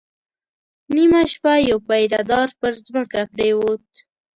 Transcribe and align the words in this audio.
نيمه 0.95 1.21
شپه 1.31 1.53
يو 1.69 1.77
پيره 1.87 2.21
دار 2.31 2.49
پر 2.59 2.71
ځمکه 2.85 3.19
پرېووت. 3.33 3.87